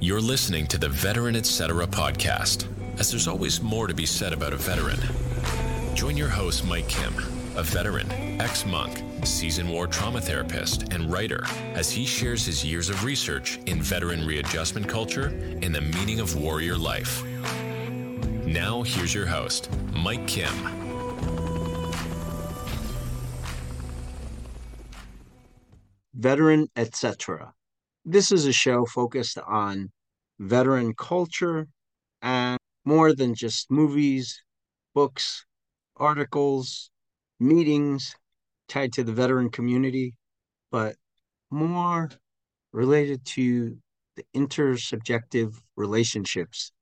You're 0.00 0.20
listening 0.20 0.66
to 0.66 0.76
the 0.76 0.88
Veteran 0.88 1.34
Etc. 1.34 1.86
podcast, 1.86 2.66
as 3.00 3.10
there's 3.10 3.26
always 3.26 3.62
more 3.62 3.86
to 3.86 3.94
be 3.94 4.04
said 4.04 4.34
about 4.34 4.52
a 4.52 4.56
veteran. 4.56 4.98
Join 5.94 6.14
your 6.14 6.28
host, 6.28 6.66
Mike 6.66 6.88
Kim, 6.88 7.14
a 7.56 7.62
veteran, 7.62 8.10
ex 8.38 8.66
monk, 8.66 9.02
seasoned 9.24 9.70
war 9.70 9.86
trauma 9.86 10.20
therapist, 10.20 10.92
and 10.92 11.10
writer, 11.10 11.44
as 11.72 11.90
he 11.90 12.04
shares 12.04 12.44
his 12.44 12.62
years 12.62 12.90
of 12.90 13.02
research 13.02 13.58
in 13.64 13.80
veteran 13.80 14.26
readjustment 14.26 14.86
culture 14.86 15.28
and 15.62 15.74
the 15.74 15.80
meaning 15.80 16.20
of 16.20 16.36
warrior 16.36 16.76
life. 16.76 17.24
Now, 18.44 18.82
here's 18.82 19.14
your 19.14 19.26
host, 19.26 19.70
Mike 19.94 20.26
Kim. 20.26 20.52
Veteran 26.12 26.68
Etc. 26.76 27.54
This 28.06 28.30
is 28.30 28.44
a 28.44 28.52
show 28.52 28.84
focused 28.84 29.38
on 29.38 29.90
veteran 30.38 30.94
culture 30.94 31.68
and 32.20 32.58
more 32.84 33.14
than 33.14 33.34
just 33.34 33.70
movies, 33.70 34.42
books, 34.94 35.46
articles, 35.96 36.90
meetings 37.40 38.14
tied 38.68 38.92
to 38.92 39.04
the 39.04 39.12
veteran 39.12 39.48
community, 39.48 40.14
but 40.70 40.96
more 41.50 42.10
related 42.72 43.24
to 43.24 43.78
the 44.16 44.24
intersubjective 44.36 45.54
relationships 45.76 46.72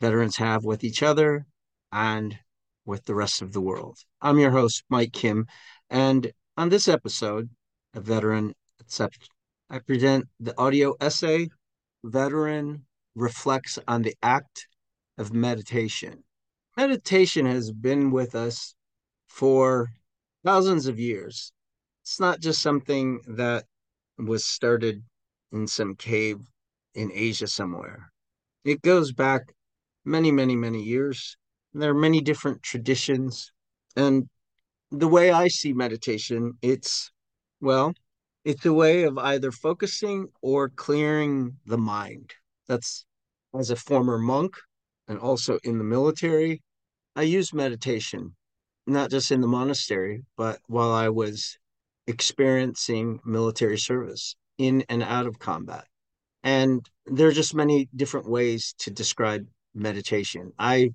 veterans 0.00 0.36
have 0.38 0.64
with 0.64 0.82
each 0.82 1.02
other 1.02 1.44
and 1.92 2.38
with 2.86 3.04
the 3.04 3.14
rest 3.14 3.42
of 3.42 3.52
the 3.52 3.60
world. 3.60 3.98
I'm 4.22 4.38
your 4.38 4.50
host, 4.50 4.84
Mike 4.88 5.12
Kim, 5.12 5.46
and 5.90 6.32
on 6.56 6.70
this 6.70 6.88
episode, 6.88 7.50
a 7.92 8.00
veteran, 8.00 8.54
etc., 8.80 9.10
I 9.72 9.78
present 9.78 10.26
the 10.40 10.58
audio 10.58 10.96
essay 11.00 11.48
Veteran 12.02 12.86
Reflects 13.14 13.78
on 13.86 14.02
the 14.02 14.16
Act 14.20 14.66
of 15.16 15.32
Meditation. 15.32 16.24
Meditation 16.76 17.46
has 17.46 17.70
been 17.70 18.10
with 18.10 18.34
us 18.34 18.74
for 19.28 19.92
thousands 20.44 20.88
of 20.88 20.98
years. 20.98 21.52
It's 22.02 22.18
not 22.18 22.40
just 22.40 22.60
something 22.60 23.20
that 23.28 23.64
was 24.18 24.44
started 24.44 25.04
in 25.52 25.68
some 25.68 25.94
cave 25.94 26.38
in 26.96 27.12
Asia 27.14 27.46
somewhere. 27.46 28.10
It 28.64 28.82
goes 28.82 29.12
back 29.12 29.54
many, 30.04 30.32
many, 30.32 30.56
many 30.56 30.82
years. 30.82 31.36
There 31.74 31.90
are 31.92 31.94
many 31.94 32.20
different 32.20 32.64
traditions. 32.64 33.52
And 33.94 34.28
the 34.90 35.06
way 35.06 35.30
I 35.30 35.46
see 35.46 35.72
meditation, 35.72 36.54
it's, 36.60 37.12
well, 37.60 37.94
it's 38.44 38.64
a 38.64 38.72
way 38.72 39.04
of 39.04 39.18
either 39.18 39.52
focusing 39.52 40.28
or 40.40 40.68
clearing 40.68 41.56
the 41.66 41.78
mind. 41.78 42.32
That's 42.68 43.04
as 43.58 43.70
a 43.70 43.76
former 43.76 44.18
monk 44.18 44.54
and 45.08 45.18
also 45.18 45.58
in 45.64 45.78
the 45.78 45.84
military, 45.84 46.62
I 47.16 47.22
use 47.22 47.52
meditation, 47.52 48.36
not 48.86 49.10
just 49.10 49.32
in 49.32 49.40
the 49.40 49.48
monastery, 49.48 50.22
but 50.36 50.60
while 50.68 50.92
I 50.92 51.08
was 51.08 51.58
experiencing 52.06 53.20
military 53.24 53.78
service 53.78 54.36
in 54.56 54.84
and 54.88 55.02
out 55.02 55.26
of 55.26 55.38
combat. 55.38 55.84
And 56.42 56.88
there 57.06 57.28
are 57.28 57.32
just 57.32 57.54
many 57.54 57.88
different 57.94 58.30
ways 58.30 58.74
to 58.78 58.90
describe 58.90 59.46
meditation. 59.74 60.52
I 60.58 60.90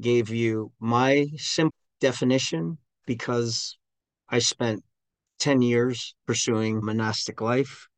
gave 0.00 0.28
you 0.30 0.72
my 0.80 1.28
simple 1.36 1.76
definition 2.00 2.78
because 3.06 3.78
I 4.28 4.40
spent 4.40 4.82
10 5.42 5.60
years 5.60 6.14
pursuing 6.24 6.84
monastic 6.84 7.40
life 7.40 7.88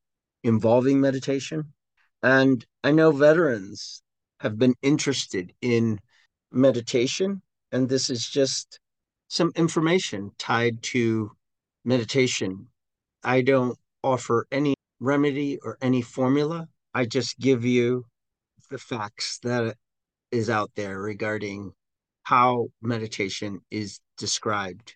involving 0.43 0.99
meditation. 0.99 1.73
And 2.23 2.65
I 2.83 2.89
know 2.89 3.11
veterans 3.11 4.01
have 4.39 4.57
been 4.57 4.73
interested 4.81 5.53
in 5.61 5.99
meditation. 6.51 7.43
And 7.71 7.87
this 7.87 8.09
is 8.09 8.27
just 8.27 8.79
some 9.27 9.51
information 9.55 10.31
tied 10.39 10.81
to 10.93 11.31
meditation. 11.83 12.67
I 13.23 13.41
don't 13.41 13.77
offer 14.01 14.47
any 14.51 14.73
remedy 14.99 15.59
or 15.61 15.77
any 15.83 16.01
formula. 16.01 16.67
I 16.95 17.05
just 17.05 17.37
give 17.37 17.63
you 17.63 18.05
the 18.71 18.79
facts 18.79 19.37
that 19.43 19.77
is 20.31 20.49
out 20.49 20.71
there 20.75 20.99
regarding 20.99 21.73
how 22.23 22.69
meditation 22.81 23.59
is 23.69 23.99
described. 24.17 24.95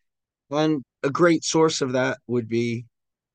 And 0.50 0.82
a 1.04 1.10
great 1.10 1.44
source 1.44 1.82
of 1.82 1.94
that 1.94 2.18
would 2.28 2.48
be 2.48 2.86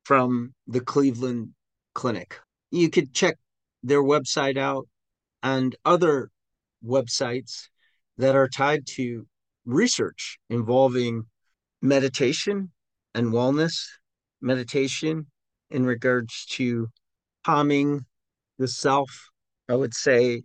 from 0.05 0.53
the 0.67 0.81
Cleveland 0.81 1.51
Clinic. 1.95 2.39
You 2.71 2.91
could 2.91 3.15
check 3.15 3.37
their 3.83 4.03
website 4.03 4.59
out 4.59 4.87
and 5.43 5.75
other 5.85 6.31
websites 6.85 7.69
that 8.19 8.37
are 8.37 8.49
tied 8.49 8.87
to 8.87 9.27
research 9.65 10.39
involving 10.51 11.25
meditation 11.81 12.71
and 13.15 13.29
wellness, 13.29 13.75
meditation 14.41 15.27
in 15.71 15.87
regards 15.87 16.47
to 16.47 16.89
calming 17.45 18.05
the 18.59 18.69
self, 18.69 19.11
I 19.69 19.75
would 19.75 19.95
say, 19.95 20.43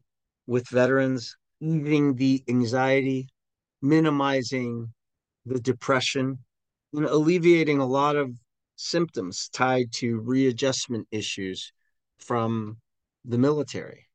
with 0.47 0.67
veterans, 0.69 1.35
easing 1.61 2.15
the 2.15 2.43
anxiety, 2.47 3.27
minimizing 3.81 4.93
the 5.45 5.59
depression, 5.59 6.39
and 6.93 7.05
alleviating 7.05 7.79
a 7.79 7.85
lot 7.85 8.15
of 8.15 8.31
symptoms 8.75 9.49
tied 9.53 9.91
to 9.91 10.19
readjustment 10.19 11.07
issues 11.11 11.71
from 12.17 12.77
the 13.25 13.37
military. 13.37 14.07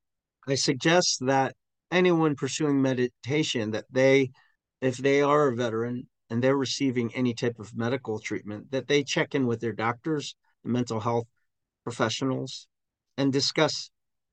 I 0.49 0.55
suggest 0.55 1.19
that 1.23 1.55
anyone 1.91 2.35
pursuing 2.35 2.83
meditation 2.83 3.71
that 3.73 3.85
they 3.91 4.31
if 4.81 4.97
they 4.99 5.23
are 5.23 5.49
a 5.49 5.57
veteran 5.57 6.09
and 6.29 6.43
they're 6.43 6.57
receiving 6.57 7.15
any 7.15 7.33
type 7.33 7.59
of 7.59 7.77
medical 7.77 8.19
treatment 8.19 8.71
that 8.71 8.89
they 8.89 9.03
check 9.03 9.35
in 9.35 9.47
with 9.47 9.61
their 9.61 9.73
doctors, 9.73 10.35
and 10.65 10.73
mental 10.73 11.01
health 11.01 11.27
professionals 11.85 12.67
and 13.17 13.33
discuss 13.33 13.91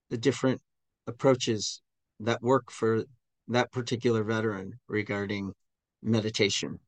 the 0.10 0.18
different 0.18 0.62
approaches 1.08 1.82
that 2.20 2.42
work 2.42 2.72
for 2.72 3.04
that 3.48 3.72
particular 3.72 4.24
veteran 4.24 4.80
regarding 4.88 5.54
meditation. 6.02 6.80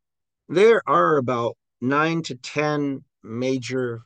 There 0.53 0.87
are 0.87 1.17
about 1.17 1.57
nine 1.81 2.21
to 2.23 2.35
10 2.35 3.03
major 3.23 4.03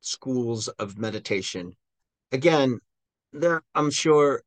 schools 0.00 0.68
of 0.68 0.96
meditation. 0.96 1.76
Again, 2.32 2.80
there, 3.34 3.62
I'm 3.74 3.90
sure, 3.90 4.42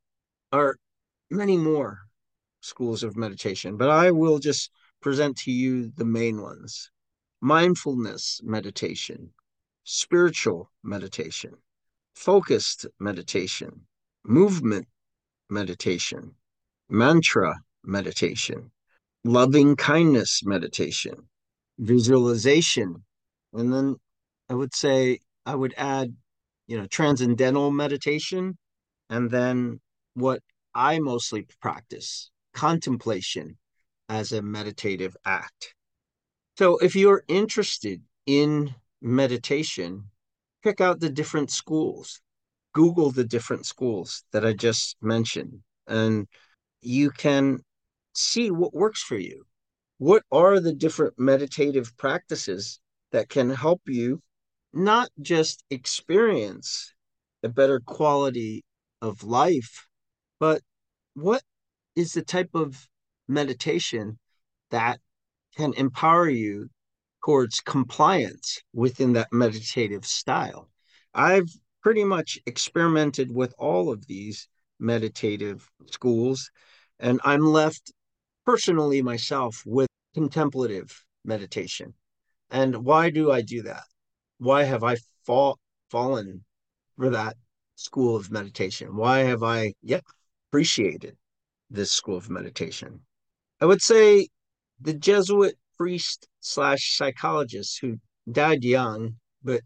are 0.50 0.78
many 1.30 1.56
more 1.56 2.08
schools 2.60 3.04
of 3.04 3.16
meditation, 3.16 3.76
but 3.76 3.88
I 3.88 4.10
will 4.10 4.40
just 4.40 4.72
present 5.00 5.36
to 5.44 5.52
you 5.52 5.92
the 5.94 6.04
main 6.04 6.42
ones 6.42 6.90
mindfulness 7.40 8.40
meditation, 8.42 9.30
spiritual 9.84 10.72
meditation, 10.82 11.54
focused 12.16 12.84
meditation, 12.98 13.82
movement 14.24 14.88
meditation, 15.48 16.34
mantra 16.88 17.60
meditation, 17.84 18.72
loving 19.22 19.76
kindness 19.76 20.40
meditation, 20.44 21.28
visualization. 21.78 23.04
And 23.52 23.72
then 23.72 23.96
I 24.48 24.54
would 24.54 24.74
say 24.74 25.20
I 25.46 25.54
would 25.54 25.74
add, 25.76 26.14
you 26.66 26.78
know, 26.78 26.86
transcendental 26.86 27.70
meditation. 27.70 28.56
And 29.10 29.30
then 29.30 29.80
what 30.14 30.40
I 30.74 30.98
mostly 30.98 31.46
practice, 31.60 32.30
contemplation 32.52 33.58
as 34.08 34.32
a 34.32 34.42
meditative 34.42 35.16
act. 35.24 35.74
So 36.58 36.78
if 36.78 36.94
you're 36.94 37.24
interested 37.28 38.02
in 38.26 38.74
meditation, 39.02 40.04
pick 40.62 40.80
out 40.80 41.00
the 41.00 41.10
different 41.10 41.50
schools, 41.50 42.20
Google 42.72 43.10
the 43.10 43.24
different 43.24 43.66
schools 43.66 44.24
that 44.32 44.44
I 44.46 44.52
just 44.52 44.96
mentioned, 45.02 45.60
and 45.86 46.26
you 46.80 47.10
can 47.10 47.60
see 48.14 48.50
what 48.50 48.74
works 48.74 49.02
for 49.02 49.18
you. 49.18 49.44
What 49.98 50.24
are 50.32 50.58
the 50.60 50.74
different 50.74 51.18
meditative 51.18 51.96
practices 51.96 52.80
that 53.12 53.28
can 53.28 53.50
help 53.50 53.82
you 53.86 54.22
not 54.72 55.08
just 55.20 55.64
experience 55.70 56.92
a 57.44 57.48
better 57.48 57.78
quality 57.78 58.64
of 59.00 59.22
life, 59.22 59.86
but 60.40 60.62
what 61.14 61.42
is 61.94 62.12
the 62.12 62.22
type 62.22 62.50
of 62.54 62.88
meditation 63.28 64.18
that 64.70 65.00
can 65.56 65.72
empower 65.74 66.28
you 66.28 66.68
towards 67.24 67.60
compliance 67.60 68.60
within 68.72 69.12
that 69.12 69.32
meditative 69.32 70.04
style? 70.04 70.68
I've 71.14 71.48
pretty 71.82 72.02
much 72.02 72.38
experimented 72.46 73.30
with 73.32 73.54
all 73.58 73.92
of 73.92 74.06
these 74.06 74.48
meditative 74.80 75.70
schools, 75.86 76.50
and 76.98 77.20
I'm 77.24 77.46
left 77.46 77.92
personally 78.44 79.02
myself 79.02 79.62
with 79.66 79.88
contemplative 80.14 81.04
meditation. 81.24 81.94
And 82.50 82.84
why 82.84 83.10
do 83.10 83.32
I 83.32 83.42
do 83.42 83.62
that? 83.62 83.84
Why 84.38 84.64
have 84.64 84.84
I 84.84 84.96
fall, 85.24 85.58
fallen 85.90 86.44
for 86.96 87.10
that 87.10 87.36
school 87.74 88.16
of 88.16 88.30
meditation? 88.30 88.96
Why 88.96 89.20
have 89.20 89.42
I 89.42 89.74
yet 89.82 90.04
appreciated 90.48 91.16
this 91.70 91.90
school 91.90 92.16
of 92.16 92.30
meditation? 92.30 93.00
I 93.60 93.66
would 93.66 93.82
say 93.82 94.28
the 94.80 94.94
Jesuit 94.94 95.56
priest 95.76 96.28
slash 96.40 96.96
psychologist 96.96 97.78
who 97.80 97.98
died 98.30 98.62
young, 98.62 99.16
but 99.42 99.62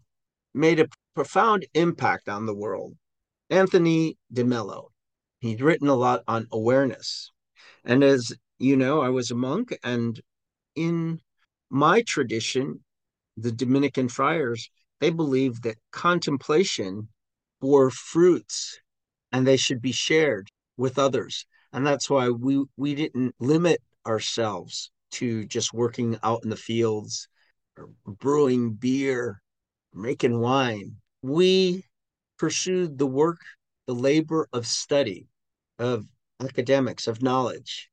made 0.53 0.79
a 0.79 0.87
profound 1.15 1.65
impact 1.73 2.29
on 2.29 2.45
the 2.45 2.55
world, 2.55 2.95
Anthony 3.49 4.17
DeMello. 4.33 4.87
He'd 5.39 5.61
written 5.61 5.87
a 5.87 5.95
lot 5.95 6.23
on 6.27 6.47
awareness. 6.51 7.31
And 7.83 8.03
as 8.03 8.33
you 8.59 8.75
know, 8.75 9.01
I 9.01 9.09
was 9.09 9.31
a 9.31 9.35
monk, 9.35 9.77
and 9.83 10.19
in 10.75 11.21
my 11.69 12.01
tradition, 12.01 12.83
the 13.37 13.51
Dominican 13.51 14.09
friars, 14.09 14.69
they 14.99 15.09
believe 15.09 15.61
that 15.61 15.77
contemplation 15.91 17.07
bore 17.61 17.89
fruits 17.89 18.79
and 19.31 19.45
they 19.45 19.57
should 19.57 19.81
be 19.81 19.91
shared 19.91 20.49
with 20.77 20.99
others. 20.99 21.45
And 21.71 21.85
that's 21.85 22.09
why 22.09 22.29
we, 22.29 22.63
we 22.77 22.95
didn't 22.95 23.35
limit 23.39 23.81
ourselves 24.05 24.91
to 25.11 25.45
just 25.45 25.73
working 25.73 26.17
out 26.23 26.43
in 26.43 26.49
the 26.49 26.55
fields 26.55 27.27
or 27.77 27.89
brewing 28.05 28.73
beer, 28.73 29.41
making 29.93 30.39
wine. 30.39 30.97
We 31.21 31.85
pursued 32.37 32.97
the 32.97 33.07
work, 33.07 33.39
the 33.87 33.95
labor 33.95 34.47
of 34.53 34.65
study, 34.65 35.27
of 35.77 36.05
academics, 36.41 37.07
of 37.07 37.21
knowledge, 37.21 37.89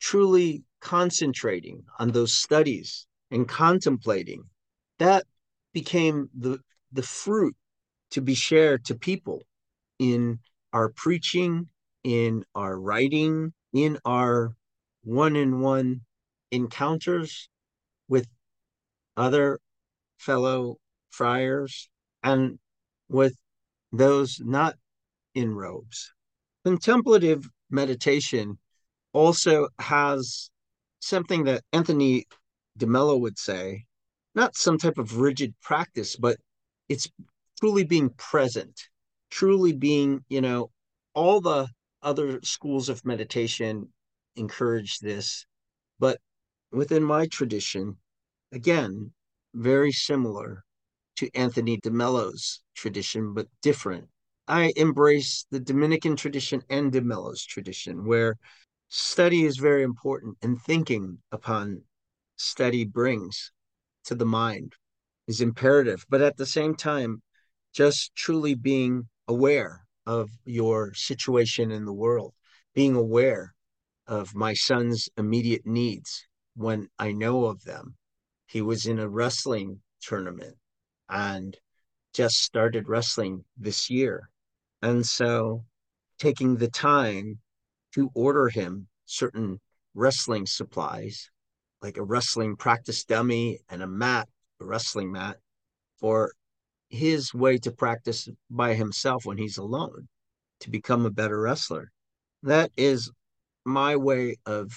truly 0.00 0.64
concentrating 0.80 1.84
on 1.98 2.10
those 2.10 2.32
studies 2.32 3.06
and 3.30 3.48
contemplating. 3.48 4.42
That 4.98 5.24
became 5.72 6.28
the, 6.36 6.58
the 6.92 7.02
fruit 7.02 7.54
to 8.10 8.20
be 8.20 8.34
shared 8.34 8.84
to 8.86 8.94
people 8.94 9.42
in 9.98 10.40
our 10.72 10.88
preaching, 10.90 11.68
in 12.02 12.44
our 12.54 12.78
writing, 12.78 13.52
in 13.72 13.98
our 14.04 14.54
one 15.02 15.36
on 15.36 15.60
one 15.60 16.00
encounters 16.50 17.48
with 18.08 18.26
other 19.16 19.60
fellow 20.18 20.76
friars 21.10 21.88
and 22.22 22.58
with 23.08 23.36
those 23.92 24.40
not 24.42 24.74
in 25.34 25.54
robes. 25.54 26.12
Contemplative 26.64 27.48
meditation 27.70 28.58
also 29.12 29.68
has 29.78 30.50
something 31.00 31.44
that 31.44 31.62
Anthony 31.72 32.26
DeMello 32.78 33.20
would 33.20 33.38
say, 33.38 33.84
not 34.34 34.56
some 34.56 34.78
type 34.78 34.98
of 34.98 35.18
rigid 35.18 35.54
practice, 35.60 36.16
but 36.16 36.36
it's 36.88 37.08
truly 37.58 37.84
being 37.84 38.10
present, 38.10 38.88
truly 39.30 39.72
being, 39.72 40.24
you 40.28 40.40
know, 40.40 40.70
all 41.14 41.40
the 41.40 41.68
other 42.02 42.40
schools 42.42 42.88
of 42.88 43.04
meditation 43.04 43.88
encourage 44.36 44.98
this, 44.98 45.44
but 45.98 46.18
within 46.72 47.02
my 47.02 47.26
tradition, 47.26 47.96
again, 48.52 49.12
very 49.54 49.92
similar 49.92 50.64
to 51.16 51.28
Anthony 51.34 51.78
DeMello's 51.78 52.62
tradition, 52.74 53.34
but 53.34 53.46
different. 53.62 54.06
I 54.48 54.72
embrace 54.76 55.46
the 55.50 55.60
Dominican 55.60 56.16
tradition 56.16 56.62
and 56.70 56.92
DeMello's 56.92 57.44
tradition, 57.44 58.04
where 58.04 58.36
study 58.90 59.44
is 59.44 59.56
very 59.56 59.84
important 59.84 60.36
and 60.42 60.60
thinking 60.60 61.18
upon 61.30 61.80
study 62.36 62.84
brings 62.84 63.52
to 64.04 64.16
the 64.16 64.26
mind 64.26 64.74
is 65.28 65.40
imperative. 65.40 66.04
But 66.10 66.22
at 66.22 66.36
the 66.36 66.46
same 66.46 66.74
time, 66.74 67.22
just 67.72 68.14
truly 68.16 68.54
being 68.54 69.08
aware 69.28 69.86
of 70.06 70.28
your 70.44 70.92
situation 70.94 71.70
in 71.70 71.84
the 71.84 71.92
world, 71.92 72.34
being 72.74 72.96
aware 72.96 73.54
of 74.08 74.34
my 74.34 74.54
son's 74.54 75.08
immediate 75.16 75.64
needs 75.64 76.26
when 76.56 76.88
I 76.98 77.12
know 77.12 77.44
of 77.44 77.62
them. 77.62 77.94
He 78.46 78.60
was 78.60 78.86
in 78.86 78.98
a 78.98 79.08
wrestling 79.08 79.82
tournament 80.02 80.56
and 81.08 81.56
just 82.12 82.42
started 82.42 82.88
wrestling 82.88 83.44
this 83.56 83.88
year. 83.88 84.30
And 84.82 85.06
so 85.06 85.64
taking 86.18 86.56
the 86.56 86.68
time 86.68 87.38
to 87.94 88.10
order 88.14 88.48
him 88.48 88.88
certain 89.06 89.60
wrestling 89.94 90.46
supplies, 90.46 91.30
like 91.82 91.96
a 91.96 92.04
wrestling 92.04 92.56
practice 92.56 93.04
dummy 93.04 93.58
and 93.68 93.82
a 93.82 93.86
mat, 93.86 94.28
a 94.60 94.64
wrestling 94.64 95.10
mat, 95.12 95.36
for 95.98 96.32
his 96.88 97.32
way 97.34 97.58
to 97.58 97.70
practice 97.70 98.28
by 98.50 98.74
himself 98.74 99.24
when 99.24 99.38
he's 99.38 99.58
alone 99.58 100.08
to 100.60 100.70
become 100.70 101.06
a 101.06 101.10
better 101.10 101.40
wrestler. 101.40 101.90
That 102.42 102.70
is 102.76 103.10
my 103.64 103.96
way 103.96 104.36
of 104.46 104.72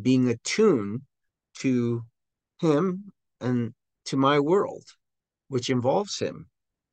being 0.00 0.28
attuned 0.28 1.02
to 1.58 2.02
him 2.60 3.12
and 3.40 3.74
to 4.06 4.16
my 4.16 4.38
world, 4.40 4.84
which 5.48 5.70
involves 5.70 6.18
him 6.18 6.46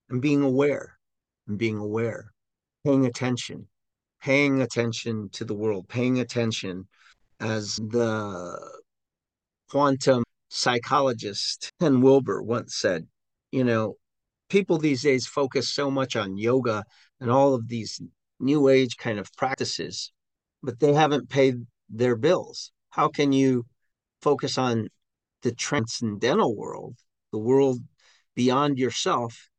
and 0.09 0.21
being 0.21 0.41
aware 0.41 0.97
and 1.47 1.57
being 1.57 1.77
aware, 1.77 2.31
paying 2.83 3.05
attention, 3.05 3.67
paying 4.25 4.63
attention 4.63 5.29
to 5.29 5.45
the 5.45 5.53
world, 5.53 5.87
paying 5.87 6.19
attention 6.19 6.87
as 7.39 7.75
the 7.75 8.57
quantum 9.69 10.23
psychologist 10.49 11.69
Ken 11.79 12.01
Wilber 12.01 12.41
once 12.41 12.75
said, 12.75 13.05
you 13.51 13.63
know, 13.63 13.97
people 14.49 14.79
these 14.79 15.03
days 15.03 15.27
focus 15.27 15.69
so 15.69 15.91
much 15.91 16.15
on 16.15 16.39
yoga 16.39 16.83
and 17.19 17.29
all 17.29 17.53
of 17.53 17.67
these 17.67 18.01
new 18.39 18.67
age 18.67 18.97
kind 18.97 19.19
of 19.19 19.31
practices, 19.37 20.11
but 20.63 20.79
they 20.79 20.93
haven't 20.93 21.29
paid 21.29 21.57
their 21.87 22.15
bills. 22.15 22.71
How 22.89 23.09
can 23.09 23.31
you 23.31 23.67
focus 24.23 24.57
on 24.57 24.87
the 25.43 25.53
transcendental 25.53 26.55
world, 26.55 26.95
the 27.31 27.37
world 27.37 27.77
beyond 28.33 28.79
yourself 28.79 29.49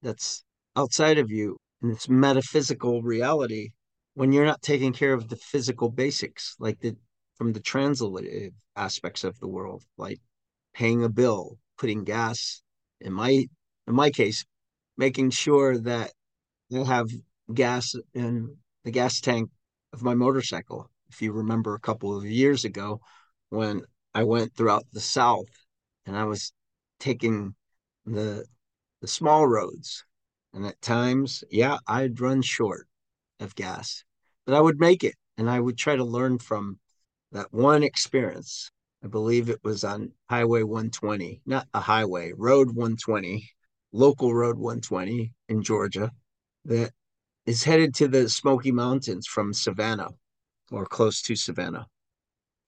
that's 0.00 0.42
outside 0.74 1.18
of 1.18 1.30
you, 1.30 1.58
and 1.82 1.92
it's 1.92 2.08
metaphysical 2.08 3.02
reality 3.02 3.72
when 4.14 4.32
you're 4.32 4.44
not 4.44 4.62
taking 4.62 4.92
care 4.92 5.12
of 5.12 5.28
the 5.28 5.36
physical 5.36 5.88
basics, 5.90 6.56
like 6.58 6.80
the 6.80 6.96
from 7.36 7.52
the 7.52 7.60
translative 7.60 8.52
aspects 8.76 9.24
of 9.24 9.38
the 9.40 9.48
world, 9.48 9.82
like 9.96 10.20
paying 10.74 11.04
a 11.04 11.08
bill, 11.08 11.58
putting 11.78 12.04
gas 12.04 12.62
in 13.00 13.12
my 13.12 13.30
in 13.86 13.94
my 13.94 14.10
case, 14.10 14.44
making 14.96 15.30
sure 15.30 15.78
that 15.78 16.12
I 16.74 16.84
have 16.84 17.08
gas 17.52 17.94
in 18.14 18.56
the 18.84 18.90
gas 18.90 19.20
tank 19.20 19.50
of 19.92 20.02
my 20.02 20.14
motorcycle. 20.14 20.90
If 21.08 21.22
you 21.22 21.32
remember 21.32 21.74
a 21.74 21.80
couple 21.80 22.16
of 22.16 22.24
years 22.24 22.64
ago 22.64 23.00
when 23.48 23.82
I 24.14 24.24
went 24.24 24.54
throughout 24.54 24.84
the 24.92 25.00
South 25.00 25.48
and 26.06 26.16
I 26.16 26.24
was 26.24 26.52
taking 26.98 27.54
the 28.06 28.44
the 29.00 29.08
small 29.08 29.46
roads. 29.46 30.04
And 30.52 30.66
at 30.66 30.80
times, 30.80 31.44
yeah, 31.50 31.78
I'd 31.86 32.20
run 32.20 32.42
short 32.42 32.88
of 33.38 33.54
gas, 33.54 34.04
I 34.54 34.60
would 34.60 34.80
make 34.80 35.04
it 35.04 35.14
and 35.36 35.48
I 35.48 35.60
would 35.60 35.78
try 35.78 35.96
to 35.96 36.04
learn 36.04 36.38
from 36.38 36.78
that 37.32 37.52
one 37.52 37.82
experience. 37.82 38.70
I 39.04 39.08
believe 39.08 39.48
it 39.48 39.60
was 39.62 39.84
on 39.84 40.12
Highway 40.28 40.62
120, 40.62 41.42
not 41.46 41.66
a 41.72 41.80
highway, 41.80 42.32
Road 42.36 42.68
120 42.68 43.48
local 43.92 44.34
road 44.34 44.56
120 44.56 45.32
in 45.48 45.62
Georgia 45.62 46.10
that 46.64 46.92
is 47.46 47.64
headed 47.64 47.94
to 47.94 48.08
the 48.08 48.28
Smoky 48.28 48.70
Mountains 48.70 49.26
from 49.26 49.52
Savannah 49.52 50.10
or 50.70 50.86
close 50.86 51.22
to 51.22 51.34
Savannah. 51.34 51.86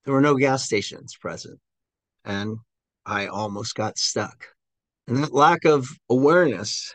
There 0.05 0.15
were 0.15 0.21
no 0.21 0.37
gas 0.37 0.65
stations 0.65 1.17
present, 1.21 1.61
and 2.25 2.57
I 3.07 3.27
almost 3.27 3.75
got 3.75 3.99
stuck. 3.99 4.49
And 5.07 5.19
that 5.19 5.33
lack 5.33 5.65
of 5.65 5.89
awareness 6.09 6.95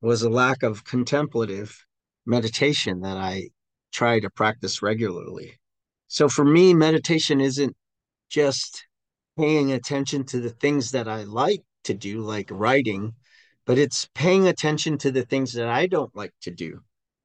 was 0.00 0.22
a 0.22 0.30
lack 0.30 0.62
of 0.62 0.84
contemplative 0.84 1.84
meditation 2.26 3.00
that 3.00 3.16
I 3.16 3.50
try 3.92 4.20
to 4.20 4.30
practice 4.30 4.82
regularly. 4.82 5.58
So 6.06 6.28
for 6.28 6.44
me, 6.44 6.74
meditation 6.74 7.40
isn't 7.40 7.76
just 8.30 8.86
paying 9.36 9.72
attention 9.72 10.24
to 10.26 10.40
the 10.40 10.50
things 10.50 10.90
that 10.92 11.08
I 11.08 11.24
like 11.24 11.62
to 11.84 11.94
do, 11.94 12.20
like 12.20 12.48
writing 12.50 13.14
but 13.68 13.76
it's 13.76 14.08
paying 14.14 14.48
attention 14.48 14.96
to 14.96 15.10
the 15.10 15.26
things 15.26 15.52
that 15.52 15.68
I 15.68 15.88
don't 15.88 16.16
like 16.16 16.32
to 16.40 16.50
do, 16.50 16.80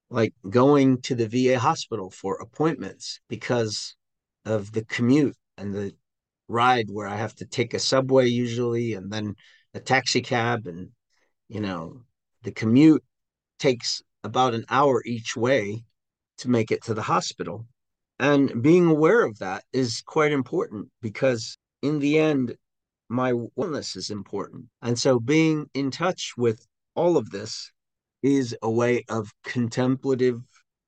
like 0.10 0.34
going 0.50 1.00
to 1.04 1.16
the 1.16 1.26
VA 1.26 1.58
hospital 1.58 2.12
for 2.12 2.36
appointments 2.36 3.22
because 3.30 3.96
of 4.44 4.70
the 4.74 4.84
commute 4.84 5.38
and 5.58 5.74
the 5.74 5.96
ride 6.50 6.90
where 6.90 7.08
I 7.08 7.16
have 7.16 7.34
to 7.36 7.46
take 7.46 7.74
a 7.74 7.80
subway 7.80 8.28
usually 8.28 8.92
and 8.92 9.10
then 9.10 9.36
a 9.74 9.80
taxi 9.80 10.20
cab. 10.20 10.68
And, 10.68 10.90
you 11.48 11.62
know, 11.62 12.02
the 12.42 12.52
commute 12.52 13.06
takes 13.58 14.02
about 14.26 14.54
an 14.54 14.66
hour 14.68 15.02
each 15.06 15.38
way 15.38 15.86
to 16.40 16.50
make 16.50 16.72
it 16.72 16.84
to 16.84 16.94
the 16.94 17.02
hospital. 17.02 17.66
And 18.20 18.62
being 18.62 18.86
aware 18.86 19.24
of 19.24 19.40
that 19.40 19.64
is 19.74 20.02
quite 20.06 20.32
important 20.32 20.90
because 21.02 21.58
in 21.82 22.00
the 22.00 22.20
end, 22.20 22.56
my 23.10 23.34
wellness 23.34 23.96
is 23.96 24.10
important. 24.10 24.66
And 24.82 24.98
so 24.98 25.20
being 25.20 25.70
in 25.74 25.92
touch 25.92 26.34
with 26.38 26.66
all 26.96 27.18
of 27.18 27.30
this 27.30 27.72
is 28.22 28.56
a 28.62 28.70
way 28.70 29.04
of 29.10 29.34
contemplative 29.44 30.42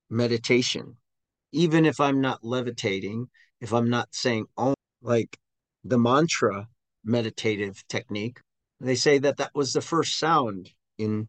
meditation. 0.10 0.98
Even 1.52 1.86
if 1.86 2.00
I'm 2.00 2.22
not 2.22 2.44
levitating, 2.44 3.28
if 3.62 3.74
I'm 3.74 3.90
not 3.90 4.10
saying, 4.12 4.46
oh, 4.58 4.76
like 5.02 5.38
the 5.84 5.98
mantra 5.98 6.68
meditative 7.04 7.84
technique, 7.88 8.40
they 8.80 8.96
say 8.96 9.18
that 9.20 9.38
that 9.38 9.52
was 9.54 9.74
the 9.74 9.82
first 9.82 10.18
sound 10.18 10.70
in 10.98 11.28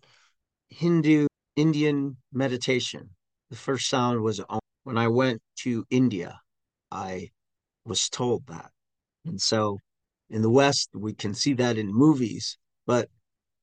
Hindu 0.69 1.27
Indian 1.57 2.17
meditation. 2.33 3.11
The 3.51 3.57
first 3.57 3.89
sound 3.89 4.23
was 4.23 4.41
Om. 4.49 4.61
When 4.85 4.99
I 4.99 5.09
went 5.09 5.43
to 5.61 5.85
India, 5.91 6.41
I 6.91 7.31
was 7.85 8.09
told 8.09 8.47
that. 8.47 8.71
And 9.25 9.41
so 9.41 9.79
in 10.31 10.43
the 10.43 10.51
West, 10.51 10.91
we 10.95 11.15
can 11.15 11.35
see 11.35 11.55
that 11.55 11.79
in 11.79 11.93
movies, 11.93 12.59
but 12.87 13.09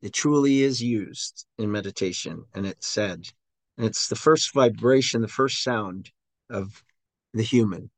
it 0.01 0.13
truly 0.13 0.63
is 0.63 0.81
used 0.81 1.45
in 1.57 1.71
meditation. 1.71 2.43
And 2.53 2.65
it's 2.65 2.87
said, 2.87 3.23
and 3.77 3.85
it's 3.85 4.07
the 4.07 4.15
first 4.15 4.53
vibration, 4.53 5.21
the 5.21 5.27
first 5.27 5.63
sound 5.63 6.11
of 6.49 6.83
the 7.33 7.43
human 7.43 7.89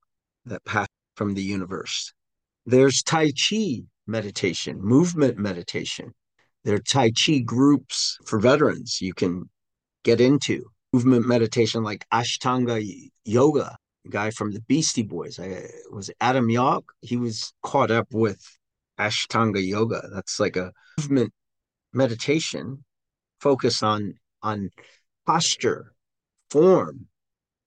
that 0.45 0.63
passed 0.65 0.89
from 1.15 1.33
the 1.33 1.43
universe. 1.43 2.13
There's 2.65 3.03
Tai 3.03 3.31
Chi 3.31 3.81
meditation, 4.07 4.81
movement 4.81 5.37
meditation. 5.37 6.13
There 6.63 6.75
are 6.75 6.79
Tai 6.79 7.11
Chi 7.11 7.39
groups 7.39 8.17
for 8.25 8.39
veterans 8.39 9.01
you 9.01 9.13
can 9.13 9.49
get 10.03 10.21
into. 10.21 10.63
Movement 10.95 11.27
meditation 11.27 11.83
like 11.83 12.05
Ashtanga 12.13 12.81
yoga. 13.25 13.75
Guy 14.09 14.31
from 14.31 14.53
the 14.53 14.61
Beastie 14.61 15.03
Boys 15.03 15.37
I, 15.37 15.65
was 15.91 16.09
Adam 16.21 16.47
Yauch. 16.47 16.85
He 17.01 17.17
was 17.17 17.51
caught 17.61 17.91
up 17.91 18.07
with 18.13 18.39
Ashtanga 18.97 19.61
yoga. 19.61 20.07
That's 20.13 20.39
like 20.39 20.55
a 20.55 20.71
movement 20.97 21.33
meditation 21.91 22.85
focus 23.41 23.83
on 23.83 24.13
on 24.41 24.69
posture, 25.25 25.91
form, 26.49 27.07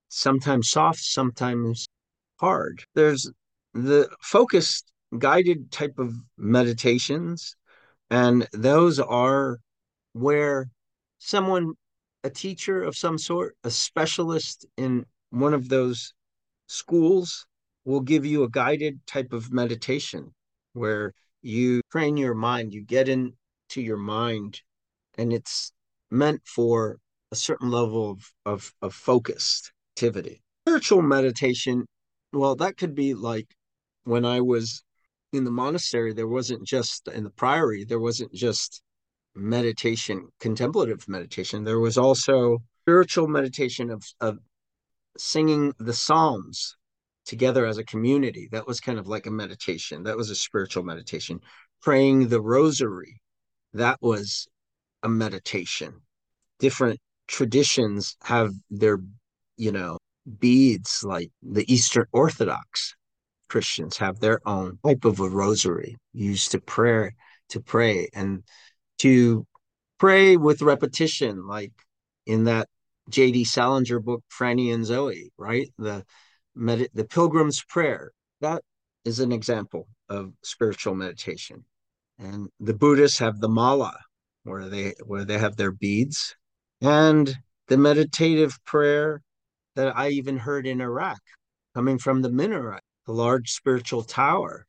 sometimes 0.07 0.71
soft, 0.71 1.01
sometimes 1.01 1.85
hard. 2.39 2.83
There's 2.95 3.31
the 3.75 4.09
focused 4.21 4.91
guided 5.19 5.71
type 5.71 5.99
of 5.99 6.15
meditations 6.35 7.55
and 8.09 8.47
those 8.53 8.99
are 8.99 9.59
where 10.13 10.71
someone 11.19 11.73
a 12.23 12.29
teacher 12.29 12.83
of 12.83 12.95
some 12.95 13.17
sort 13.17 13.55
a 13.63 13.71
specialist 13.71 14.65
in 14.77 15.05
one 15.29 15.53
of 15.53 15.69
those 15.69 16.13
schools 16.67 17.45
will 17.85 18.01
give 18.01 18.25
you 18.25 18.43
a 18.43 18.49
guided 18.49 18.99
type 19.07 19.33
of 19.33 19.51
meditation 19.51 20.33
where 20.73 21.13
you 21.41 21.81
train 21.91 22.17
your 22.17 22.33
mind 22.33 22.73
you 22.73 22.83
get 22.83 23.07
into 23.07 23.35
your 23.75 23.97
mind 23.97 24.61
and 25.17 25.31
it's 25.31 25.71
meant 26.11 26.41
for 26.45 26.97
a 27.31 27.35
certain 27.35 27.69
level 27.69 28.11
of, 28.11 28.33
of, 28.45 28.73
of 28.81 28.93
focused 28.93 29.71
activity. 29.93 30.41
Spiritual 30.65 31.01
meditation 31.01 31.85
well 32.33 32.55
that 32.55 32.77
could 32.77 32.93
be 32.93 33.13
like 33.13 33.47
when 34.03 34.25
i 34.25 34.39
was 34.41 34.83
in 35.31 35.43
the 35.43 35.51
monastery, 35.51 36.13
there 36.13 36.27
wasn't 36.27 36.65
just 36.65 37.07
in 37.07 37.23
the 37.23 37.29
priory, 37.29 37.85
there 37.85 37.99
wasn't 37.99 38.33
just 38.33 38.81
meditation, 39.35 40.27
contemplative 40.39 41.07
meditation. 41.07 41.63
There 41.63 41.79
was 41.79 41.97
also 41.97 42.59
spiritual 42.81 43.27
meditation 43.27 43.89
of, 43.89 44.03
of 44.19 44.39
singing 45.17 45.73
the 45.79 45.93
Psalms 45.93 46.75
together 47.25 47.65
as 47.65 47.77
a 47.77 47.83
community. 47.83 48.49
That 48.51 48.67
was 48.67 48.79
kind 48.79 48.97
of 48.97 49.07
like 49.07 49.27
a 49.27 49.31
meditation. 49.31 50.03
That 50.03 50.17
was 50.17 50.29
a 50.29 50.35
spiritual 50.35 50.83
meditation. 50.83 51.39
Praying 51.81 52.29
the 52.29 52.41
rosary, 52.41 53.21
that 53.73 53.97
was 54.01 54.47
a 55.03 55.09
meditation. 55.09 56.01
Different 56.59 56.99
traditions 57.27 58.17
have 58.23 58.51
their, 58.69 58.99
you 59.55 59.71
know, 59.71 59.97
beads 60.39 61.03
like 61.03 61.31
the 61.41 61.71
Eastern 61.71 62.05
Orthodox 62.11 62.95
Christians 63.49 63.97
have 63.97 64.19
their 64.19 64.39
own 64.47 64.79
type 64.85 65.05
of 65.05 65.19
a 65.19 65.29
rosary 65.29 65.97
used 66.13 66.51
to 66.51 66.59
prayer 66.59 67.13
to 67.49 67.59
pray 67.59 68.09
and 68.13 68.43
to 68.99 69.45
pray 69.99 70.37
with 70.37 70.61
repetition, 70.61 71.47
like 71.47 71.73
in 72.25 72.45
that 72.45 72.67
J.D. 73.09 73.45
Salinger 73.45 73.99
book, 73.99 74.23
Franny 74.31 74.73
and 74.73 74.85
Zooey, 74.85 75.29
right? 75.37 75.69
The 75.77 76.05
med- 76.55 76.89
the 76.93 77.05
Pilgrim's 77.05 77.63
Prayer. 77.63 78.11
That 78.41 78.63
is 79.05 79.19
an 79.19 79.31
example 79.31 79.87
of 80.09 80.33
spiritual 80.43 80.95
meditation. 80.95 81.65
And 82.17 82.49
the 82.59 82.73
Buddhists 82.73 83.19
have 83.19 83.39
the 83.39 83.49
mala, 83.49 83.97
where 84.43 84.69
they 84.69 84.93
where 85.05 85.25
they 85.25 85.37
have 85.37 85.55
their 85.55 85.71
beads, 85.71 86.35
and 86.81 87.33
the 87.67 87.77
meditative 87.77 88.57
prayer 88.65 89.21
that 89.75 89.95
I 89.95 90.09
even 90.09 90.37
heard 90.37 90.67
in 90.67 90.81
Iraq, 90.81 91.19
coming 91.73 91.97
from 91.97 92.21
the 92.21 92.29
minaret 92.29 92.83
the 93.09 93.15
large 93.15 93.49
spiritual 93.53 94.03
tower 94.03 94.67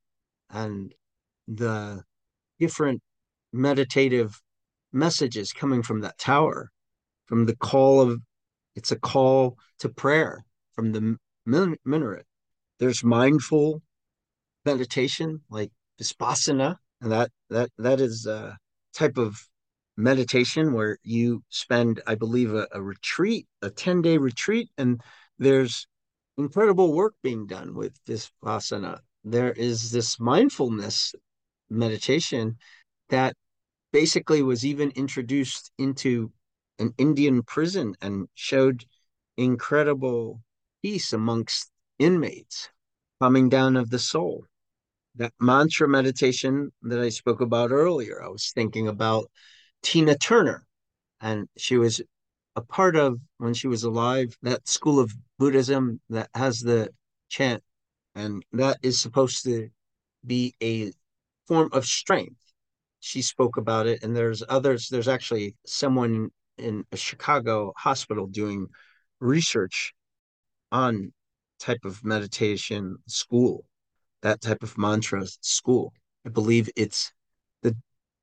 and 0.48 0.94
the 1.46 2.02
different 2.58 3.02
meditative 3.52 4.40
messages 4.92 5.52
coming 5.52 5.82
from 5.82 6.00
that 6.00 6.18
tower 6.18 6.70
from 7.26 7.46
the 7.46 7.56
call 7.56 8.00
of 8.00 8.20
it's 8.74 8.90
a 8.92 8.98
call 8.98 9.56
to 9.78 9.88
prayer 9.88 10.44
from 10.74 10.92
the 10.92 11.16
minaret 11.46 12.26
there's 12.78 13.04
mindful 13.04 13.82
meditation 14.64 15.40
like 15.48 15.70
vipassana 16.00 16.76
and 17.00 17.12
that 17.12 17.30
that 17.48 17.70
that 17.78 18.00
is 18.00 18.26
a 18.26 18.56
type 18.94 19.16
of 19.16 19.38
meditation 19.96 20.72
where 20.72 20.98
you 21.02 21.42
spend 21.50 22.00
i 22.06 22.14
believe 22.14 22.54
a, 22.54 22.66
a 22.72 22.82
retreat 22.82 23.46
a 23.62 23.70
10 23.70 24.02
day 24.02 24.18
retreat 24.18 24.68
and 24.76 25.00
there's 25.38 25.86
incredible 26.40 26.92
work 26.92 27.14
being 27.22 27.46
done 27.46 27.74
with 27.74 27.94
this 28.06 28.30
asana. 28.44 29.00
There 29.24 29.52
is 29.52 29.90
this 29.90 30.18
mindfulness 30.18 31.14
meditation 31.68 32.56
that 33.10 33.34
basically 33.92 34.42
was 34.42 34.64
even 34.64 34.90
introduced 34.92 35.70
into 35.78 36.32
an 36.78 36.94
Indian 36.98 37.42
prison 37.42 37.94
and 38.00 38.28
showed 38.34 38.84
incredible 39.36 40.40
peace 40.82 41.12
amongst 41.12 41.70
inmates, 41.98 42.70
coming 43.20 43.48
down 43.48 43.76
of 43.76 43.90
the 43.90 43.98
soul. 43.98 44.44
That 45.16 45.32
mantra 45.40 45.88
meditation 45.88 46.72
that 46.82 47.00
I 47.00 47.08
spoke 47.08 47.40
about 47.40 47.72
earlier, 47.72 48.22
I 48.22 48.28
was 48.28 48.52
thinking 48.54 48.88
about 48.88 49.30
Tina 49.82 50.16
Turner, 50.16 50.66
and 51.20 51.48
she 51.56 51.76
was 51.76 52.00
a 52.56 52.62
part 52.62 52.96
of 52.96 53.18
when 53.38 53.54
she 53.54 53.68
was 53.68 53.84
alive 53.84 54.36
that 54.42 54.68
school 54.68 54.98
of 54.98 55.12
Buddhism 55.38 56.00
that 56.10 56.30
has 56.34 56.60
the 56.60 56.90
chant, 57.28 57.62
and 58.14 58.44
that 58.52 58.78
is 58.82 59.00
supposed 59.00 59.44
to 59.44 59.68
be 60.24 60.54
a 60.62 60.92
form 61.46 61.70
of 61.72 61.84
strength. 61.86 62.49
She 63.00 63.22
spoke 63.22 63.56
about 63.56 63.86
it, 63.86 64.02
and 64.02 64.14
there's 64.14 64.42
others. 64.48 64.88
There's 64.88 65.08
actually 65.08 65.56
someone 65.66 66.30
in 66.58 66.84
a 66.92 66.96
Chicago 66.96 67.72
hospital 67.76 68.26
doing 68.26 68.68
research 69.20 69.92
on 70.70 71.12
type 71.58 71.84
of 71.84 72.04
meditation 72.04 72.98
school, 73.06 73.64
that 74.22 74.40
type 74.40 74.62
of 74.62 74.76
mantra 74.78 75.26
school. 75.40 75.92
I 76.26 76.28
believe 76.28 76.68
it's 76.76 77.12
the 77.62 77.76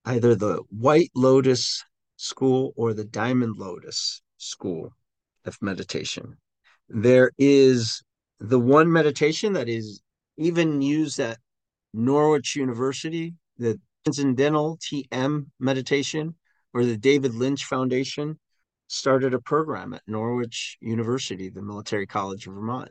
either 0.06 0.36
the 0.36 0.62
White 0.70 1.12
Lotus 1.16 1.84
school 2.18 2.74
or 2.76 2.94
the 2.94 3.06
Diamond 3.06 3.56
Lotus 3.58 4.22
school 4.38 4.94
of 5.46 5.58
meditation. 5.62 6.38
There 6.90 7.32
is 7.38 8.04
the 8.40 8.60
one 8.60 8.92
meditation 8.92 9.54
that 9.54 9.68
is 9.68 10.02
even 10.38 10.82
used 10.82 11.20
at 11.20 11.40
Norwich 11.94 12.56
University, 12.56 13.34
the 13.58 13.80
Transcendental 14.08 14.78
TM 14.78 15.48
meditation, 15.60 16.34
or 16.74 16.86
the 16.86 16.96
David 16.96 17.36
Lynch 17.36 17.66
Foundation 17.66 18.40
started 18.88 19.34
a 19.34 19.42
program 19.42 19.94
at 19.94 20.02
Norwich 20.08 20.78
University, 20.80 21.50
the 21.50 21.62
Military 21.62 22.08
College 22.08 22.48
of 22.48 22.54
Vermont. 22.54 22.90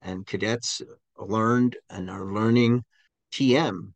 And 0.00 0.26
cadets 0.26 0.80
learned 1.18 1.76
and 1.90 2.08
are 2.08 2.32
learning 2.32 2.82
TM, 3.30 3.92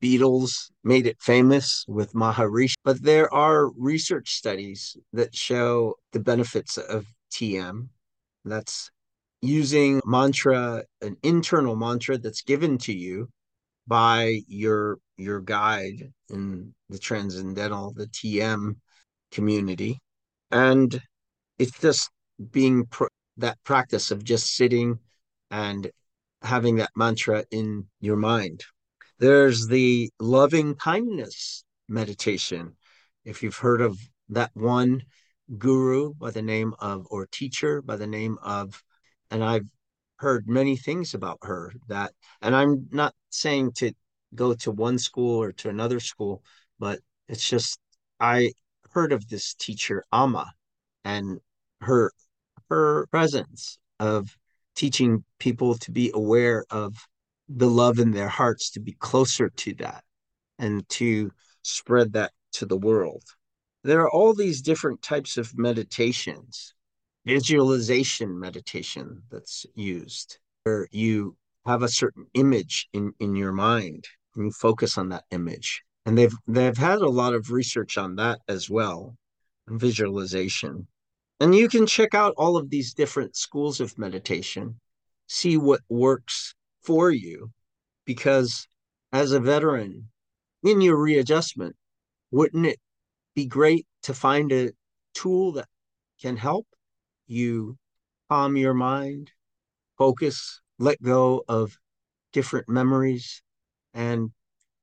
The 0.00 0.18
Beatles 0.18 0.70
made 0.82 1.06
it 1.06 1.20
famous 1.20 1.84
with 1.86 2.14
Maharishi, 2.14 2.76
but 2.84 3.02
there 3.02 3.30
are 3.34 3.68
research 3.76 4.32
studies 4.32 4.96
that 5.12 5.34
show 5.36 5.96
the 6.12 6.20
benefits 6.20 6.78
of 6.78 7.04
TM. 7.32 7.88
That's 8.46 8.90
using 9.42 10.00
mantra, 10.06 10.84
an 11.02 11.18
internal 11.22 11.76
mantra 11.76 12.16
that's 12.16 12.40
given 12.40 12.78
to 12.78 12.94
you 12.94 13.28
by 13.88 14.42
your 14.48 14.98
your 15.16 15.40
guide 15.40 16.12
in 16.30 16.74
the 16.90 16.98
transcendental, 16.98 17.92
the 17.94 18.06
TM 18.06 18.76
community, 19.32 20.00
and 20.50 21.00
it's 21.58 21.78
just 21.80 22.10
being 22.52 22.86
pr- 22.86 23.06
that 23.38 23.58
practice 23.64 24.10
of 24.10 24.24
just 24.24 24.54
sitting 24.54 24.98
and 25.50 25.90
having 26.42 26.76
that 26.76 26.90
mantra 26.96 27.44
in 27.50 27.86
your 28.00 28.16
mind 28.16 28.64
there's 29.18 29.66
the 29.66 30.10
loving 30.20 30.74
kindness 30.74 31.64
meditation. 31.88 32.76
If 33.24 33.42
you've 33.42 33.56
heard 33.56 33.80
of 33.80 33.98
that 34.30 34.50
one, 34.54 35.02
guru 35.56 36.14
by 36.14 36.30
the 36.30 36.42
name 36.42 36.74
of, 36.78 37.06
or 37.10 37.26
teacher 37.26 37.82
by 37.82 37.96
the 37.96 38.06
name 38.06 38.38
of, 38.42 38.82
and 39.30 39.42
I've 39.42 39.68
heard 40.18 40.48
many 40.48 40.76
things 40.76 41.14
about 41.14 41.38
her 41.42 41.72
that, 41.88 42.12
and 42.42 42.54
I'm 42.54 42.88
not 42.90 43.14
saying 43.30 43.72
to 43.76 43.92
go 44.34 44.54
to 44.54 44.70
one 44.70 44.98
school 44.98 45.42
or 45.42 45.52
to 45.52 45.68
another 45.68 46.00
school, 46.00 46.42
but 46.78 47.00
it's 47.28 47.48
just, 47.48 47.78
I 48.20 48.52
heard 48.92 49.12
of 49.12 49.28
this 49.28 49.54
teacher, 49.54 50.04
Amma, 50.12 50.52
and 51.04 51.40
her, 51.80 52.12
her 52.68 53.06
presence 53.10 53.78
of 54.00 54.36
teaching 54.74 55.24
people 55.38 55.74
to 55.78 55.90
be 55.90 56.10
aware 56.14 56.64
of 56.70 56.94
the 57.48 57.68
love 57.68 57.98
in 57.98 58.10
their 58.10 58.28
hearts, 58.28 58.70
to 58.70 58.80
be 58.80 58.92
closer 58.92 59.48
to 59.48 59.74
that 59.74 60.04
and 60.58 60.88
to 60.88 61.30
spread 61.62 62.12
that 62.12 62.32
to 62.52 62.66
the 62.66 62.76
world. 62.76 63.22
There 63.84 64.00
are 64.00 64.10
all 64.10 64.34
these 64.34 64.60
different 64.60 65.02
types 65.02 65.36
of 65.36 65.56
meditations, 65.56 66.74
visualization 67.28 68.40
meditation 68.40 69.22
that's 69.30 69.66
used, 69.74 70.38
where 70.64 70.88
you 70.90 71.36
have 71.66 71.82
a 71.82 71.88
certain 71.88 72.24
image 72.32 72.88
in, 72.94 73.12
in 73.20 73.36
your 73.36 73.52
mind 73.52 74.06
and 74.34 74.46
you 74.46 74.50
focus 74.50 74.96
on 74.96 75.10
that 75.10 75.24
image. 75.30 75.82
And 76.06 76.16
they've 76.16 76.34
they've 76.46 76.76
had 76.76 77.00
a 77.00 77.08
lot 77.08 77.34
of 77.34 77.50
research 77.50 77.98
on 77.98 78.16
that 78.16 78.40
as 78.48 78.70
well, 78.70 79.14
visualization. 79.68 80.86
And 81.38 81.54
you 81.54 81.68
can 81.68 81.86
check 81.86 82.14
out 82.14 82.32
all 82.38 82.56
of 82.56 82.70
these 82.70 82.94
different 82.94 83.36
schools 83.36 83.78
of 83.78 83.98
meditation, 83.98 84.80
see 85.26 85.58
what 85.58 85.82
works 85.90 86.54
for 86.82 87.10
you, 87.10 87.50
because 88.06 88.66
as 89.12 89.32
a 89.32 89.40
veteran, 89.40 90.08
in 90.62 90.80
your 90.80 90.96
readjustment, 90.96 91.76
wouldn't 92.30 92.66
it 92.66 92.78
be 93.34 93.44
great 93.44 93.86
to 94.04 94.14
find 94.14 94.50
a 94.50 94.70
tool 95.12 95.52
that 95.52 95.68
can 96.22 96.38
help 96.38 96.66
you 97.28 97.76
calm 98.28 98.56
your 98.56 98.74
mind, 98.74 99.30
focus, 99.96 100.60
let 100.78 101.00
go 101.02 101.44
of 101.48 101.78
different 102.32 102.68
memories, 102.68 103.42
and 103.94 104.30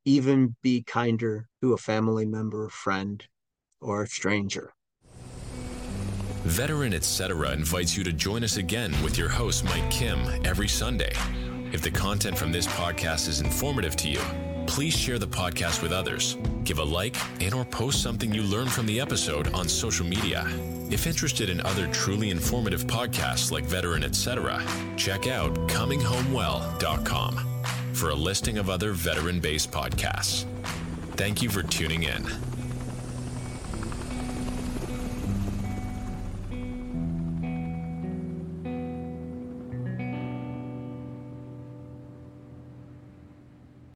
even 0.05 0.55
be 0.61 0.83
kinder 0.83 1.47
to 1.61 1.73
a 1.73 1.77
family 1.77 2.25
member, 2.25 2.69
friend, 2.69 3.25
or 3.81 4.05
stranger. 4.05 4.71
Veteran 6.43 6.93
Etc. 6.93 7.51
invites 7.51 7.97
you 7.97 8.03
to 8.03 8.13
join 8.13 8.43
us 8.43 8.57
again 8.57 8.91
with 9.03 9.17
your 9.17 9.29
host, 9.29 9.63
Mike 9.65 9.89
Kim, 9.89 10.19
every 10.45 10.67
Sunday. 10.67 11.11
If 11.71 11.81
the 11.81 11.89
content 11.89 12.37
from 12.37 12.51
this 12.51 12.67
podcast 12.67 13.27
is 13.27 13.41
informative 13.41 13.95
to 13.97 14.09
you, 14.09 14.21
please 14.67 14.95
share 14.95 15.19
the 15.19 15.27
podcast 15.27 15.81
with 15.81 15.91
others. 15.91 16.37
Give 16.63 16.79
a 16.79 16.83
like 16.83 17.15
and 17.41 17.53
or 17.53 17.65
post 17.65 18.01
something 18.01 18.33
you 18.33 18.41
learned 18.41 18.71
from 18.71 18.85
the 18.85 18.99
episode 18.99 19.53
on 19.53 19.67
social 19.67 20.05
media. 20.05 20.45
If 20.89 21.07
interested 21.07 21.49
in 21.49 21.61
other 21.61 21.87
truly 21.87 22.29
informative 22.29 22.85
podcasts 22.85 23.51
like 23.51 23.65
Veteran 23.65 24.03
Etc., 24.03 24.63
check 24.97 25.27
out 25.27 25.53
cominghomewell.com 25.67 27.39
for 27.93 28.09
a 28.09 28.15
listing 28.15 28.57
of 28.57 28.69
other 28.69 28.91
veteran-based 28.91 29.71
podcasts. 29.71 30.45
Thank 31.15 31.41
you 31.41 31.49
for 31.49 31.63
tuning 31.63 32.03
in. 32.03 32.54